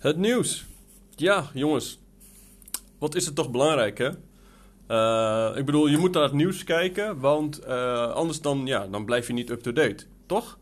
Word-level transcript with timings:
Het 0.00 0.16
nieuws. 0.16 0.64
Ja, 1.16 1.50
jongens. 1.54 1.98
Wat 2.98 3.14
is 3.14 3.26
het 3.26 3.34
toch 3.34 3.50
belangrijk, 3.50 3.98
hè? 3.98 4.08
Eh, 4.86 5.56
ik 5.56 5.64
bedoel, 5.64 5.86
je 5.86 5.98
moet 5.98 6.12
naar 6.12 6.22
het 6.22 6.32
nieuws 6.32 6.64
kijken, 6.64 7.18
want 7.18 7.58
eh, 7.58 8.12
anders 8.12 8.40
dan, 8.40 8.66
ja, 8.66 8.86
dan 8.86 9.04
blijf 9.04 9.26
je 9.26 9.32
niet 9.32 9.50
up-to-date, 9.50 10.04
toch? 10.26 10.58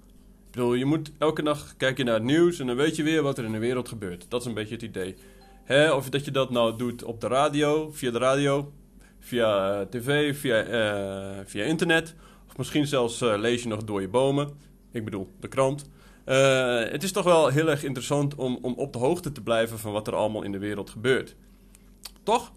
Ik 0.46 0.50
bedoel, 0.50 0.74
je 0.74 0.84
moet 0.84 1.10
elke 1.18 1.42
dag 1.42 1.76
kijken 1.76 2.04
naar 2.04 2.14
het 2.14 2.22
nieuws 2.22 2.58
en 2.58 2.66
dan 2.66 2.76
weet 2.76 2.96
je 2.96 3.02
weer 3.02 3.22
wat 3.22 3.38
er 3.38 3.44
in 3.44 3.52
de 3.52 3.58
wereld 3.58 3.88
gebeurt. 3.88 4.26
Dat 4.28 4.40
is 4.40 4.46
een 4.46 4.54
beetje 4.54 4.74
het 4.74 4.82
idee. 4.82 5.16
Hè? 5.64 5.92
Of 5.92 6.10
dat 6.10 6.24
je 6.24 6.30
dat 6.30 6.50
nou 6.50 6.76
doet 6.76 7.02
op 7.04 7.20
de 7.20 7.26
radio, 7.26 7.90
via 7.92 8.10
de 8.10 8.18
radio, 8.18 8.72
via 9.20 9.80
eh, 9.80 9.86
tv, 9.86 10.36
via, 10.36 10.64
via 11.46 11.64
internet. 11.64 12.14
Of 12.48 12.56
misschien 12.56 12.86
zelfs 12.86 13.20
lees 13.20 13.62
je 13.62 13.68
nog 13.68 13.84
door 13.84 14.00
je 14.00 14.08
bomen. 14.08 14.48
Ik 14.92 15.04
bedoel, 15.04 15.28
de 15.40 15.48
krant. 15.48 15.84
Het 16.90 17.02
is 17.02 17.12
toch 17.12 17.24
wel 17.24 17.48
heel 17.48 17.68
erg 17.68 17.84
interessant 17.84 18.34
om, 18.34 18.58
om 18.62 18.74
op 18.74 18.92
de 18.92 18.98
hoogte 18.98 19.32
te 19.32 19.42
blijven 19.42 19.78
van 19.78 19.92
wat 19.92 20.06
er 20.06 20.14
allemaal 20.14 20.42
in 20.42 20.52
de 20.52 20.58
wereld 20.58 20.90
gebeurt. 20.90 21.36
Toch? 22.22 22.52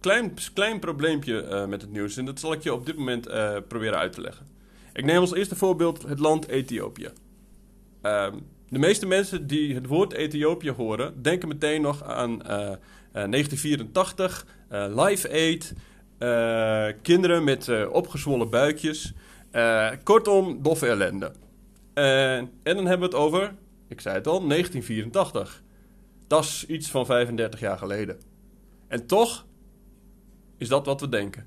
Klein, 0.00 0.34
klein 0.54 0.78
probleempje 0.78 1.42
uh, 1.42 1.66
met 1.66 1.80
het 1.80 1.90
nieuws 1.90 2.16
en 2.16 2.24
dat 2.24 2.40
zal 2.40 2.52
ik 2.52 2.62
je 2.62 2.72
op 2.72 2.86
dit 2.86 2.96
moment 2.96 3.28
uh, 3.28 3.56
proberen 3.68 3.98
uit 3.98 4.12
te 4.12 4.20
leggen. 4.20 4.46
Ik 4.92 5.04
neem 5.04 5.20
als 5.20 5.34
eerste 5.34 5.56
voorbeeld 5.56 6.02
het 6.02 6.18
land 6.18 6.48
Ethiopië. 6.48 7.08
Uh, 8.02 8.26
de 8.68 8.78
meeste 8.78 9.06
mensen 9.06 9.46
die 9.46 9.74
het 9.74 9.86
woord 9.86 10.12
Ethiopië 10.12 10.70
horen, 10.70 11.22
denken 11.22 11.48
meteen 11.48 11.82
nog 11.82 12.02
aan 12.02 12.38
1984, 12.38 14.46
eh, 14.68 15.04
Live 15.04 15.30
Aid, 15.30 15.74
kinderen 17.02 17.44
met 17.44 17.86
opgezwollen 17.88 18.50
buikjes. 18.50 19.12
kortom, 20.02 20.62
doffe 20.62 20.86
ellende. 20.86 21.32
En 22.02 22.50
dan 22.62 22.86
hebben 22.86 23.10
we 23.10 23.16
het 23.16 23.24
over, 23.24 23.54
ik 23.88 24.00
zei 24.00 24.14
het 24.14 24.26
al, 24.26 24.48
1984. 24.48 25.62
Dat 26.26 26.44
is 26.44 26.66
iets 26.66 26.90
van 26.90 27.06
35 27.06 27.60
jaar 27.60 27.78
geleden. 27.78 28.20
En 28.88 29.06
toch 29.06 29.46
is 30.56 30.68
dat 30.68 30.86
wat 30.86 31.00
we 31.00 31.08
denken. 31.08 31.46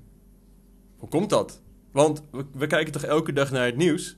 Hoe 0.96 1.08
komt 1.08 1.30
dat? 1.30 1.62
Want 1.92 2.24
we, 2.52 2.66
kijken 2.66 2.92
toch 2.92 3.04
elke 3.04 3.32
dag 3.32 3.50
naar 3.50 3.64
het 3.64 3.76
nieuws? 3.76 4.16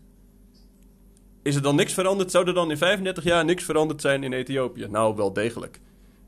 Is 1.43 1.55
er 1.55 1.63
dan 1.63 1.77
niks 1.77 1.93
veranderd? 1.93 2.31
Zou 2.31 2.47
er 2.47 2.55
dan 2.55 2.71
in 2.71 2.77
35 2.77 3.25
jaar 3.25 3.45
niks 3.45 3.65
veranderd 3.65 4.01
zijn 4.01 4.23
in 4.23 4.33
Ethiopië? 4.33 4.87
Nou, 4.91 5.17
wel 5.17 5.33
degelijk. 5.33 5.81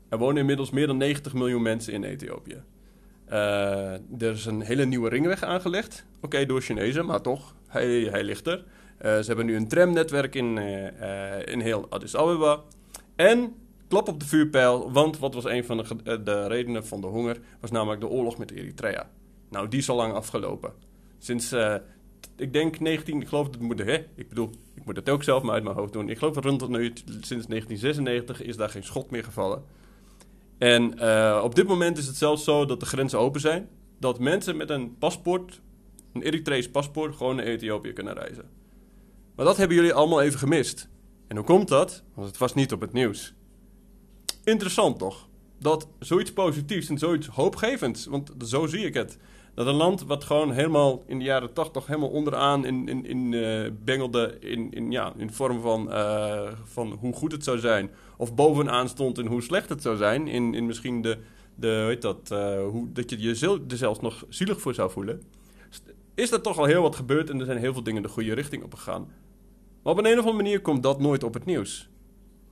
Er 0.09 0.17
wonen 0.17 0.37
inmiddels 0.37 0.69
meer 0.69 0.87
dan 0.87 0.97
90 0.97 1.33
miljoen 1.33 1.61
mensen 1.61 1.93
in 1.93 2.03
Ethiopië. 2.03 2.63
Uh, 3.29 3.91
er 3.93 4.31
is 4.33 4.45
een 4.45 4.61
hele 4.61 4.85
nieuwe 4.85 5.09
ringweg 5.09 5.43
aangelegd. 5.43 6.05
Oké, 6.21 6.45
door 6.45 6.61
Chinezen, 6.61 7.05
maar 7.05 7.21
toch, 7.21 7.55
hij 7.67 8.23
ligt 8.23 8.47
er. 8.47 8.63
Uh, 9.01 9.01
ze 9.01 9.23
hebben 9.25 9.45
nu 9.45 9.55
een 9.55 9.67
tramnetwerk 9.67 10.35
in, 10.35 10.57
uh, 10.57 11.45
in 11.45 11.59
heel 11.59 11.85
Addis 11.89 12.15
Ababa. 12.15 12.61
En 13.15 13.55
klap 13.87 14.07
op 14.07 14.19
de 14.19 14.25
vuurpijl, 14.25 14.91
want 14.91 15.19
wat 15.19 15.33
was 15.33 15.45
een 15.45 15.65
van 15.65 15.77
de, 15.77 15.83
eh, 16.03 16.17
de, 16.23 16.47
redenen 16.47 16.85
van 16.85 17.01
de 17.01 17.07
honger? 17.07 17.39
Was 17.59 17.71
namelijk 17.71 18.01
de 18.01 18.07
oorlog 18.07 18.37
met 18.37 18.51
Eritrea. 18.51 19.09
Nou, 19.49 19.67
die 19.67 19.79
is 19.79 19.89
al 19.89 19.95
lang 19.95 20.13
afgelopen. 20.13 20.73
Sinds, 21.17 21.55
ik 22.37 22.53
denk 22.53 22.79
19, 22.79 23.21
ik 23.21 23.27
geloof 23.27 23.49
dat 23.49 23.61
moet, 23.61 23.79
hè, 23.79 24.05
ik 24.15 24.29
bedoel, 24.29 24.49
ik 24.73 24.85
moet 24.85 24.95
het 24.95 25.09
ook 25.09 25.23
zelf 25.23 25.43
maar 25.43 25.53
uit 25.53 25.63
mijn 25.63 25.75
hoofd 25.75 25.93
doen. 25.93 26.09
Ik 26.09 26.17
geloof 26.17 26.33
dat 26.33 26.45
rond 26.45 26.69
nu, 26.69 26.93
sinds 27.05 27.47
1996 27.47 28.41
is 28.41 28.57
daar 28.57 28.69
geen 28.69 28.83
schot 28.83 29.11
meer 29.11 29.23
gevallen. 29.23 29.63
En 30.57 31.01
op 31.41 31.55
dit 31.55 31.67
moment 31.67 31.97
is 31.97 32.07
het 32.07 32.15
zelfs 32.15 32.43
zo 32.43 32.65
dat 32.65 32.79
de 32.79 32.85
grenzen 32.85 33.19
open 33.19 33.41
zijn. 33.41 33.69
Dat 33.99 34.19
mensen 34.19 34.57
met 34.57 34.69
een 34.69 34.97
paspoort, 34.97 35.61
een 36.13 36.21
Eritrees 36.21 36.69
paspoort, 36.69 37.15
gewoon 37.15 37.35
naar 37.35 37.45
Ethiopië 37.45 37.93
kunnen 37.93 38.13
reizen. 38.13 38.49
Maar 39.35 39.45
dat 39.45 39.57
hebben 39.57 39.77
jullie 39.77 39.93
allemaal 39.93 40.21
even 40.21 40.39
gemist. 40.39 40.89
En 41.27 41.35
hoe 41.35 41.45
komt 41.45 41.67
dat? 41.67 42.03
Want 42.13 42.27
het 42.27 42.37
was 42.37 42.53
niet 42.53 42.73
op 42.73 42.81
het 42.81 42.93
nieuws. 42.93 43.33
Interessant 44.43 44.99
toch? 44.99 45.27
Dat 45.59 45.87
zoiets 45.99 46.33
positiefs 46.33 46.89
en 46.89 46.97
zoiets 46.97 47.27
hoopgevends, 47.27 48.05
want 48.05 48.31
zo 48.45 48.65
zie 48.65 48.85
ik 48.85 48.93
het. 48.93 49.17
Dat 49.53 49.67
een 49.67 49.73
land 49.73 50.03
wat 50.03 50.23
gewoon 50.23 50.51
helemaal 50.51 51.03
in 51.07 51.19
de 51.19 51.25
jaren 51.25 51.53
tachtig 51.53 51.87
helemaal 51.87 52.09
onderaan 52.09 52.65
in, 52.65 52.87
in, 52.87 53.05
in, 53.05 53.31
uh, 53.31 53.69
bengelde 53.83 54.37
in, 54.39 54.71
in, 54.71 54.91
ja, 54.91 55.13
in 55.17 55.31
vorm 55.31 55.61
van, 55.61 55.87
uh, 55.89 56.51
van 56.63 56.91
hoe 56.99 57.13
goed 57.13 57.31
het 57.31 57.43
zou 57.43 57.59
zijn. 57.59 57.91
Of 58.17 58.35
bovenaan 58.35 58.89
stond 58.89 59.17
in 59.17 59.25
hoe 59.25 59.41
slecht 59.41 59.69
het 59.69 59.81
zou 59.81 59.97
zijn. 59.97 60.27
In, 60.27 60.53
in 60.53 60.65
misschien 60.65 61.01
de, 61.01 61.17
de 61.55 61.83
weet 61.87 62.01
dat, 62.01 62.29
uh, 62.31 62.67
hoe, 62.67 62.91
dat 62.91 63.09
je 63.09 63.21
je 63.21 63.59
er 63.67 63.77
zelfs 63.77 63.99
nog 63.99 64.25
zielig 64.29 64.61
voor 64.61 64.73
zou 64.73 64.91
voelen. 64.91 65.21
Is 66.15 66.31
er 66.31 66.41
toch 66.41 66.57
al 66.57 66.65
heel 66.65 66.81
wat 66.81 66.95
gebeurd 66.95 67.29
en 67.29 67.39
er 67.39 67.45
zijn 67.45 67.57
heel 67.57 67.73
veel 67.73 67.83
dingen 67.83 68.01
de 68.01 68.09
goede 68.09 68.33
richting 68.33 68.63
op 68.63 68.73
gegaan. 68.73 69.07
Maar 69.85 69.93
op 69.93 69.99
een, 69.99 70.05
een 70.05 70.19
of 70.19 70.25
andere 70.25 70.43
manier 70.43 70.61
komt 70.61 70.83
dat 70.83 70.99
nooit 70.99 71.23
op 71.23 71.33
het 71.33 71.45
nieuws. 71.45 71.89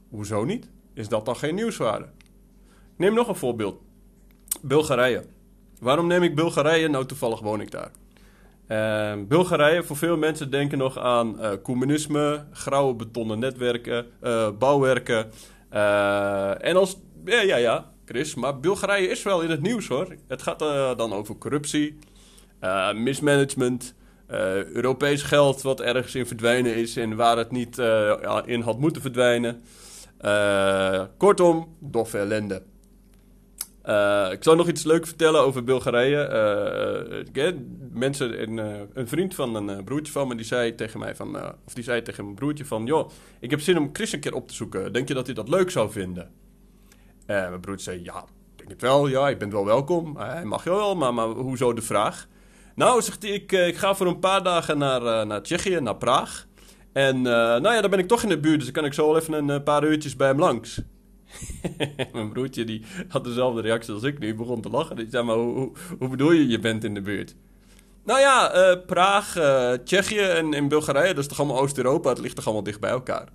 Hoezo 0.09 0.43
niet? 0.43 0.69
is 0.93 1.07
dat 1.07 1.25
dan 1.25 1.35
geen 1.35 1.55
nieuwswaarde? 1.55 2.05
Neem 2.95 3.13
nog 3.13 3.27
een 3.27 3.35
voorbeeld. 3.35 3.81
Bulgarije. 4.61 5.23
Waarom 5.79 6.07
neem 6.07 6.23
ik 6.23 6.35
Bulgarije? 6.35 6.87
Nou, 6.87 7.05
toevallig 7.05 7.39
woon 7.39 7.61
ik 7.61 7.71
daar. 7.71 7.91
Uh, 8.67 9.25
Bulgarije, 9.27 9.83
voor 9.83 9.95
veel 9.95 10.17
mensen 10.17 10.51
denken 10.51 10.77
nog 10.77 10.97
aan 10.97 11.35
uh, 11.39 11.51
communisme, 11.63 12.45
grauwe 12.51 12.93
betonnen 12.93 13.39
netwerken, 13.39 14.05
uh, 14.23 14.49
bouwwerken. 14.59 15.31
Uh, 15.73 16.65
en 16.65 16.75
als, 16.75 16.97
ja, 17.25 17.41
ja, 17.41 17.55
ja, 17.55 17.91
Chris, 18.05 18.35
maar 18.35 18.59
Bulgarije 18.59 19.07
is 19.07 19.23
wel 19.23 19.41
in 19.41 19.49
het 19.49 19.61
nieuws 19.61 19.87
hoor. 19.87 20.15
Het 20.27 20.41
gaat 20.41 20.59
dan 20.97 21.13
over 21.13 21.37
corruptie, 21.37 21.97
mismanagement, 22.93 23.95
Europees 24.73 25.21
geld 25.21 25.61
wat 25.61 25.81
ergens 25.81 26.15
in 26.15 26.25
verdwijnen 26.25 26.75
is 26.75 26.97
en 26.97 27.15
waar 27.15 27.37
het 27.37 27.51
niet 27.51 27.77
in 28.45 28.61
had 28.61 28.79
moeten 28.79 29.01
verdwijnen. 29.01 29.61
Uh, 30.25 31.03
kortom, 31.17 31.75
doffe 31.79 32.17
ellende. 32.17 32.61
Uh, 33.85 34.27
ik 34.31 34.43
zal 34.43 34.55
nog 34.55 34.67
iets 34.67 34.83
leuks 34.83 35.07
vertellen 35.07 35.41
over 35.41 35.63
Bulgarije. 35.63 37.21
Uh, 37.35 37.51
mensen, 37.91 38.41
een, 38.41 38.87
een, 38.93 39.07
vriend 39.07 39.35
van 39.35 39.55
een 39.55 39.83
broertje 39.83 40.11
van 40.11 40.27
me, 40.27 40.35
die 40.35 40.45
zei 40.45 40.75
tegen 40.75 40.99
mij 40.99 41.15
van, 41.15 41.35
of 41.65 41.73
die 41.73 41.83
zei 41.83 42.01
tegen 42.01 42.23
mijn 42.23 42.35
broertje 42.35 42.65
van, 42.65 42.85
joh, 42.85 43.09
ik 43.39 43.49
heb 43.49 43.61
zin 43.61 43.77
om 43.77 43.89
Chris 43.93 44.11
een 44.11 44.19
keer 44.19 44.35
op 44.35 44.47
te 44.47 44.53
zoeken. 44.53 44.93
Denk 44.93 45.07
je 45.07 45.13
dat 45.13 45.25
hij 45.25 45.35
dat 45.35 45.49
leuk 45.49 45.71
zou 45.71 45.91
vinden? 45.91 46.31
En 47.25 47.49
mijn 47.49 47.61
broertje 47.61 47.83
zei, 47.83 48.03
ja, 48.03 48.25
denk 48.55 48.69
het 48.69 48.81
wel, 48.81 49.07
ja, 49.07 49.29
ik 49.29 49.37
ben 49.37 49.51
wel 49.51 49.65
welkom. 49.65 50.17
Hij 50.17 50.45
mag 50.45 50.63
je 50.63 50.69
wel, 50.69 50.95
maar, 50.95 51.13
maar 51.13 51.27
hoezo 51.27 51.73
de 51.73 51.81
vraag? 51.81 52.27
Nou, 52.75 53.01
zegt 53.01 53.21
hij, 53.21 53.31
ik, 53.31 53.51
ik 53.51 53.77
ga 53.77 53.95
voor 53.95 54.07
een 54.07 54.19
paar 54.19 54.43
dagen 54.43 54.77
naar, 54.77 55.27
naar 55.27 55.41
Tsjechië, 55.41 55.79
naar 55.79 55.95
Praag. 55.95 56.47
En 56.93 57.17
uh, 57.17 57.23
nou 57.23 57.71
ja, 57.73 57.81
dan 57.81 57.89
ben 57.89 57.99
ik 57.99 58.07
toch 58.07 58.23
in 58.23 58.29
de 58.29 58.39
buurt, 58.39 58.55
dus 58.55 58.63
dan 58.63 58.73
kan 58.73 58.85
ik 58.85 58.93
zo 58.93 59.07
wel 59.07 59.17
even 59.17 59.49
een 59.49 59.63
paar 59.63 59.83
uurtjes 59.83 60.15
bij 60.15 60.27
hem 60.27 60.39
langs. 60.39 60.81
Mijn 62.13 62.31
broertje 62.31 62.63
die 62.63 62.85
had 63.07 63.23
dezelfde 63.23 63.61
reactie 63.61 63.93
als 63.93 64.03
ik 64.03 64.19
nu, 64.19 64.35
begon 64.35 64.61
te 64.61 64.69
lachen. 64.69 64.95
Die 64.95 65.07
zei, 65.09 65.23
maar 65.23 65.35
hoe, 65.35 65.71
bedoel 65.99 66.31
je, 66.31 66.47
je 66.47 66.59
bent 66.59 66.83
in 66.83 66.93
de 66.93 67.01
buurt? 67.01 67.35
Nou 68.05 68.19
ja, 68.19 68.75
Praag, 68.85 69.37
Tsjechië 69.83 70.19
en, 70.19 70.53
en 70.53 70.67
Bulgarije, 70.67 71.13
dat 71.13 71.23
is 71.23 71.27
toch 71.27 71.39
allemaal 71.39 71.59
Oost-Europa? 71.59 72.09
Het 72.09 72.19
ligt 72.19 72.35
toch 72.35 72.45
allemaal 72.45 72.63
dicht 72.63 72.79
bij 72.79 72.89
elkaar? 72.89 73.27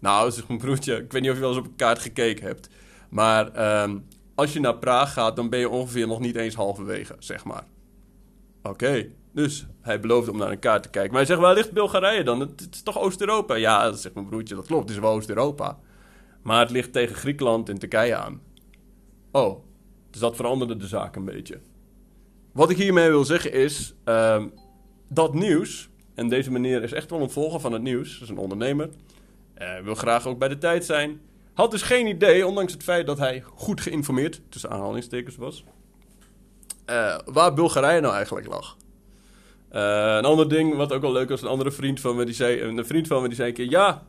Nou, 0.00 0.30
zegt 0.30 0.48
mijn 0.48 0.60
broertje, 0.60 0.96
ik 0.96 1.12
weet 1.12 1.22
niet 1.22 1.30
of 1.30 1.36
je 1.36 1.42
wel 1.42 1.50
eens 1.50 1.58
op 1.58 1.66
een 1.66 1.76
kaart 1.76 1.98
gekeken 1.98 2.46
hebt. 2.46 2.68
Maar 3.08 3.52
ehm, 3.52 3.98
als 4.34 4.52
je 4.52 4.60
naar 4.60 4.76
Praag 4.76 5.12
gaat, 5.12 5.36
dan 5.36 5.48
ben 5.48 5.58
je 5.58 5.68
ongeveer 5.68 6.06
nog 6.06 6.20
niet 6.20 6.36
eens 6.36 6.54
halverwege, 6.54 7.16
zeg 7.18 7.44
maar. 7.44 7.64
Oké. 8.62 9.06
Dus 9.32 9.66
hij 9.80 10.00
beloofde 10.00 10.30
om 10.30 10.38
naar 10.38 10.50
een 10.50 10.58
kaart 10.58 10.82
te 10.82 10.88
kijken. 10.88 11.10
Maar 11.10 11.20
hij 11.20 11.28
zegt, 11.28 11.40
waar 11.40 11.54
ligt 11.54 11.72
Bulgarije 11.72 12.24
dan? 12.24 12.40
Het, 12.40 12.68
is 12.70 12.82
toch 12.82 12.98
Oost-Europa? 12.98 13.54
Ja, 13.54 13.84
dat 13.84 14.00
zegt 14.00 14.14
mijn 14.14 14.26
broertje, 14.26 14.54
dat 14.54 14.66
klopt, 14.66 14.82
het 14.82 14.90
is 14.90 15.02
wel 15.02 15.12
Oost-Europa. 15.12 15.78
Maar 16.42 16.60
het 16.60 16.70
ligt 16.70 16.92
tegen 16.92 17.16
Griekenland 17.16 17.68
en 17.68 17.78
Turkije 17.78 18.16
aan. 18.16 18.40
Oh, 19.30 19.64
dus 20.10 20.20
dat 20.20 20.36
veranderde 20.36 20.76
de 20.76 20.86
zaak 20.86 21.16
een 21.16 21.24
beetje. 21.24 21.60
Wat 22.52 22.70
ik 22.70 22.76
hiermee 22.76 23.08
wil 23.08 23.24
zeggen 23.24 23.52
is, 23.52 23.94
uh, 24.04 24.44
dat 25.08 25.34
nieuws, 25.34 25.88
en 26.14 26.28
deze 26.28 26.50
meneer 26.50 26.82
is 26.82 26.92
echt 26.92 27.10
wel 27.10 27.20
een 27.20 27.30
volger 27.30 27.60
van 27.60 27.72
het 27.72 27.82
nieuws, 27.82 28.20
is 28.20 28.28
een 28.28 28.38
ondernemer, 28.38 28.90
uh, 29.58 29.78
wil 29.78 29.94
graag 29.94 30.26
ook 30.26 30.38
bij 30.38 30.48
de 30.48 30.58
tijd 30.58 30.84
zijn, 30.84 31.20
had 31.54 31.70
dus 31.70 31.82
geen 31.82 32.06
idee, 32.06 32.46
ondanks 32.46 32.72
het 32.72 32.82
feit 32.82 33.06
dat 33.06 33.18
hij 33.18 33.42
goed 33.54 33.80
geïnformeerd, 33.80 34.40
tussen 34.48 34.70
aanhalingstekens 34.70 35.36
was, 35.36 35.64
uh, 36.90 37.18
waar 37.24 37.54
Bulgarije 37.54 38.00
nou 38.00 38.14
eigenlijk 38.14 38.46
lag. 38.46 38.76
Uh, 39.72 39.80
een 40.16 40.24
ander 40.24 40.48
ding, 40.48 40.76
wat 40.76 40.92
ook 40.92 41.02
wel 41.02 41.12
leuk 41.12 41.28
was, 41.28 41.42
een 41.42 41.48
andere 41.48 41.70
vriend 41.70 42.00
van 42.00 42.16
me, 42.16 42.24
die 42.24 42.34
zei, 42.34 42.60
een 42.60 42.86
vriend 42.86 43.06
van 43.06 43.22
me 43.22 43.28
die 43.28 43.36
zei 43.36 43.48
een 43.48 43.54
keer, 43.54 43.70
ja, 43.70 44.02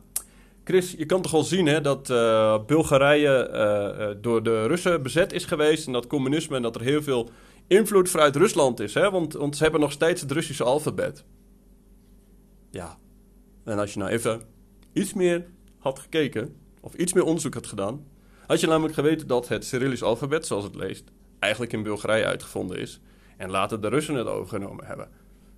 Chris, 0.64 0.94
je 0.98 1.06
kan 1.06 1.22
toch 1.22 1.32
wel 1.32 1.42
zien 1.42 1.66
hè, 1.66 1.80
dat 1.80 2.10
uh, 2.10 2.58
Bulgarije 2.66 4.18
door 4.20 4.42
de 4.42 4.66
Russen 4.66 5.02
bezet 5.02 5.32
is 5.32 5.44
geweest 5.44 5.86
en 5.86 5.92
dat 5.92 6.06
communisme 6.06 6.56
en 6.56 6.62
dat 6.62 6.74
er 6.74 6.80
heel 6.80 7.02
veel 7.02 7.30
invloed 7.66 8.10
vanuit 8.10 8.36
Rusland 8.36 8.80
is, 8.80 8.94
hè, 8.94 9.10
want, 9.10 9.32
want 9.32 9.56
ze 9.56 9.62
hebben 9.62 9.80
nog 9.80 9.92
steeds 9.92 10.20
het 10.20 10.30
Russische 10.30 10.64
alfabet. 10.64 11.24
Ja, 12.70 12.98
en 13.64 13.78
als 13.78 13.92
je 13.92 13.98
nou 13.98 14.10
even 14.10 14.42
iets 14.92 15.14
meer 15.14 15.44
had 15.78 15.98
gekeken, 15.98 16.56
of 16.80 16.94
iets 16.94 17.12
meer 17.12 17.24
onderzoek 17.24 17.54
had 17.54 17.66
gedaan, 17.66 18.06
had 18.46 18.60
je 18.60 18.66
namelijk 18.66 18.94
geweten 18.94 19.26
dat 19.26 19.48
het 19.48 19.64
Cyrillisch 19.64 20.02
alfabet, 20.02 20.46
zoals 20.46 20.64
het 20.64 20.74
leest, 20.74 21.04
eigenlijk 21.42 21.72
in 21.72 21.82
Bulgarije 21.82 22.26
uitgevonden 22.26 22.78
is 22.78 23.00
en 23.36 23.50
later 23.50 23.80
de 23.80 23.88
Russen 23.88 24.14
het 24.14 24.26
overgenomen 24.26 24.84
hebben. 24.84 25.08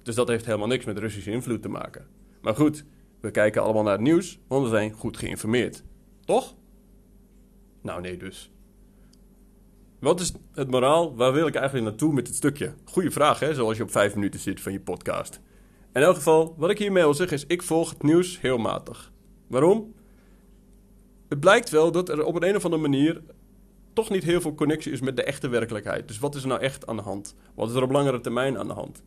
Dus 0.03 0.15
dat 0.15 0.29
heeft 0.29 0.45
helemaal 0.47 0.67
niks 0.67 0.85
met 0.85 0.99
Russische 0.99 1.31
invloed 1.31 1.63
te 1.63 1.69
maken. 1.69 2.07
Maar 2.41 2.55
goed, 2.55 2.85
we 3.21 3.31
kijken 3.31 3.63
allemaal 3.63 3.83
naar 3.83 3.93
het 3.93 4.01
nieuws, 4.01 4.39
want 4.47 4.63
we 4.63 4.69
zijn 4.69 4.93
goed 4.93 5.17
geïnformeerd. 5.17 5.83
Toch? 6.25 6.55
Nou, 7.83 8.01
nee 8.01 8.17
dus. 8.17 8.51
Wat 9.99 10.21
is 10.21 10.33
het 10.55 10.71
moraal? 10.71 11.17
Waar 11.17 11.33
wil 11.33 11.47
ik 11.47 11.55
eigenlijk 11.55 11.87
naartoe 11.87 12.13
met 12.13 12.27
dit 12.27 12.35
stukje? 12.35 12.75
Goeie 12.85 13.11
vraag, 13.11 13.41
hè? 13.41 13.55
Zoals 13.55 13.77
je 13.77 13.83
op 13.83 13.91
vijf 13.91 14.15
minuten 14.15 14.41
zit 14.41 14.61
van 14.61 14.73
je 14.73 14.81
podcast. 14.81 15.41
In 15.93 16.03
elk 16.03 16.15
geval, 16.15 16.55
wat 16.57 16.71
ik 16.71 16.79
hiermee 16.79 17.03
wil 17.03 17.15
zeggen 17.15 17.37
is... 17.37 17.47
ik 17.47 17.63
volg 17.63 17.91
het 17.91 18.03
nieuws 18.03 18.41
heel 18.41 18.59
matig. 18.59 19.13
Waarom? 19.47 19.95
Het 21.29 21.41
blijkt 21.41 21.71
wel 21.71 21.93
dat 21.93 22.09
er 22.09 22.25
op 22.25 22.35
een, 22.35 22.49
een 22.49 22.57
of 22.57 22.65
andere 22.65 22.83
manier... 22.83 23.23
toch 23.95 24.11
niet 24.11 24.25
heel 24.25 24.41
veel 24.41 24.55
connectie 24.55 24.93
is 24.93 25.01
met 25.01 25.17
de 25.17 25.23
echte 25.23 25.49
werkelijkheid. 25.49 26.09
Dus 26.09 26.19
wat 26.19 26.35
is 26.35 26.43
er 26.43 26.49
nou 26.49 26.61
echt 26.61 26.87
aan 26.87 26.97
de 26.97 27.03
hand? 27.03 27.35
Wat 27.55 27.69
is 27.69 27.75
er 27.75 27.83
op 27.83 27.91
langere 27.91 28.21
termijn 28.21 28.59
aan 28.59 28.69
de 28.69 28.75
hand? 28.75 29.03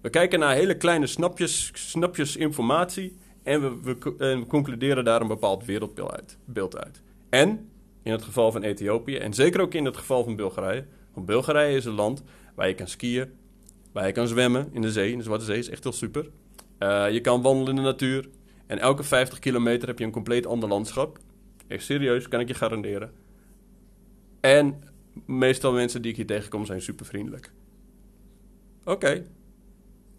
We 0.00 0.10
kijken 0.10 0.38
naar 0.38 0.54
hele 0.54 0.76
kleine 0.76 1.06
snapjes, 1.06 1.70
snapjes 1.74 2.36
informatie... 2.36 3.16
en 3.42 3.60
we, 3.60 3.94
we, 3.98 4.14
en 4.18 4.40
we 4.40 4.46
concluderen 4.46 5.04
daar 5.04 5.20
een 5.20 5.28
bepaald 5.28 5.64
wereldbeeld 5.64 6.12
uit. 6.12 6.38
Beeld 6.44 6.84
uit. 6.84 7.02
En 7.28 7.68
in 8.02 8.12
het 8.12 8.22
geval 8.22 8.52
van 8.52 8.62
Ethiopië 8.62 9.16
en 9.16 9.34
zeker 9.34 9.60
ook 9.60 9.74
in 9.74 9.84
het 9.84 9.96
geval 9.96 10.24
van 10.24 10.36
Bulgarije. 10.36 10.84
Want 11.12 11.26
Bulgarije 11.26 11.76
is 11.76 11.84
een 11.84 11.94
land 11.94 12.22
waar 12.54 12.68
je 12.68 12.74
kan 12.74 12.88
skiën, 12.88 13.32
waar 13.92 14.06
je 14.06 14.12
kan 14.12 14.28
zwemmen 14.28 14.68
in 14.72 14.82
de 14.82 14.92
zee. 14.92 15.12
In 15.12 15.18
de 15.18 15.24
Zwarte 15.24 15.44
Zee 15.44 15.58
is 15.58 15.68
echt 15.68 15.82
heel 15.82 15.92
super. 15.92 16.30
Uh, 16.78 17.10
je 17.10 17.20
kan 17.20 17.42
wandelen 17.42 17.68
in 17.68 17.76
de 17.76 17.82
natuur. 17.82 18.28
En 18.66 18.78
elke 18.78 19.02
50 19.02 19.38
kilometer 19.38 19.88
heb 19.88 19.98
je 19.98 20.04
een 20.04 20.10
compleet 20.10 20.46
ander 20.46 20.68
landschap. 20.68 21.18
Echt 21.66 21.84
serieus, 21.84 22.28
kan 22.28 22.40
ik 22.40 22.48
je 22.48 22.54
garanderen. 22.54 23.12
En 24.44 24.82
meestal 25.26 25.72
mensen 25.72 26.02
die 26.02 26.10
ik 26.10 26.16
hier 26.16 26.26
tegenkom 26.26 26.66
zijn 26.66 26.82
super 26.82 27.06
vriendelijk. 27.06 27.52
Oké. 28.84 29.26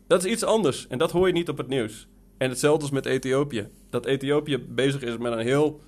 Dat 0.08 0.26
is 0.26 0.32
iets 0.32 0.44
anders 0.44 0.88
en 0.88 0.98
dat 0.98 1.12
hoor 1.12 1.28
je 1.28 1.34
niet 1.34 1.50
op 1.50 1.58
het 1.58 1.68
nieuws. 1.68 2.08
En 2.38 2.50
hetzelfde 2.50 2.86
is 2.86 2.92
met 2.92 3.06
Ethiopië. 3.06 3.70
Dat 3.90 4.06
Ethiopië 4.06 4.58
bezig 4.58 5.02
is 5.02 5.18
met 5.18 5.32
een 5.32 5.40
heel 5.40 5.82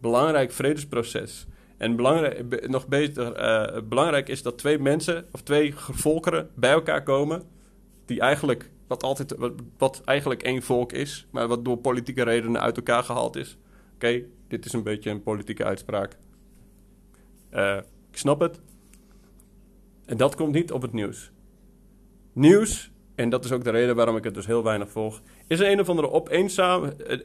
belangrijk 0.00 0.52
vredesproces. 0.52 1.46
En 1.76 1.96
belangrijk, 1.96 2.68
nog 2.68 2.88
beter, 2.88 3.40
uh, 3.40 3.82
belangrijk 3.82 4.28
is 4.28 4.42
dat 4.42 4.58
twee 4.58 4.78
mensen 4.78 5.26
of 5.32 5.42
twee 5.42 5.74
volkeren 5.76 6.50
bij 6.54 6.72
elkaar 6.72 7.02
komen. 7.02 7.42
Die 8.04 8.20
eigenlijk, 8.20 8.70
wat, 8.86 9.02
altijd, 9.02 9.34
wat, 9.78 10.02
eigenlijk 10.04 10.42
één 10.42 10.62
volk 10.62 10.92
is, 10.92 11.26
maar 11.30 11.48
wat 11.48 11.64
door 11.64 11.78
politieke 11.78 12.22
redenen 12.22 12.60
uit 12.60 12.76
elkaar 12.76 13.02
gehaald 13.02 13.36
is. 13.36 13.58
Oké, 13.94 14.22
dit 14.48 14.64
is 14.64 14.72
een 14.72 14.82
beetje 14.82 15.10
een 15.10 15.22
politieke 15.22 15.64
uitspraak. 15.64 16.18
Uh, 17.58 17.76
ik 18.10 18.16
snap 18.16 18.40
het. 18.40 18.60
En 20.06 20.16
dat 20.16 20.34
komt 20.34 20.52
niet 20.52 20.72
op 20.72 20.82
het 20.82 20.92
nieuws. 20.92 21.30
Nieuws, 22.32 22.90
en 23.14 23.30
dat 23.30 23.44
is 23.44 23.52
ook 23.52 23.64
de 23.64 23.70
reden 23.70 23.96
waarom 23.96 24.16
ik 24.16 24.24
het 24.24 24.34
dus 24.34 24.46
heel 24.46 24.62
weinig 24.62 24.90
volg, 24.90 25.22
is 25.46 25.60
een 25.60 25.80
of 25.80 25.88
andere 25.88 26.10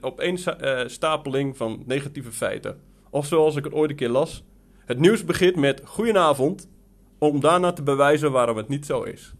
opeenstapeling 0.01 1.51
eh, 1.51 1.57
van 1.57 1.83
negatieve 1.85 2.31
feiten. 2.31 2.79
Of 3.09 3.25
zoals 3.25 3.55
ik 3.55 3.63
het 3.63 3.73
ooit 3.73 3.89
een 3.89 3.95
keer 3.95 4.09
las. 4.09 4.43
Het 4.85 4.99
nieuws 4.99 5.25
begint 5.25 5.55
met 5.55 5.81
goedenavond, 5.85 6.69
om 7.17 7.39
daarna 7.39 7.73
te 7.73 7.83
bewijzen 7.83 8.31
waarom 8.31 8.57
het 8.57 8.67
niet 8.67 8.85
zo 8.85 9.01
is. 9.01 9.33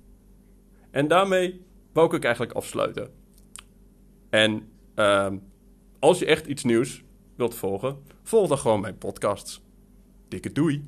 En 0.91 1.07
daarmee 1.07 1.65
wou 1.93 2.15
ik 2.15 2.23
eigenlijk 2.23 2.55
afsluiten. 2.55 3.09
En 4.29 4.69
uh, 4.95 5.27
als 5.99 6.19
je 6.19 6.25
echt 6.25 6.45
iets 6.45 6.63
nieuws 6.63 7.03
wilt 7.35 7.55
volgen, 7.55 7.97
volg 8.23 8.47
dan 8.47 8.57
gewoon 8.57 8.81
mijn 8.81 8.97
podcasts. 8.97 9.62
Dikke 10.33 10.49
doei! 10.49 10.81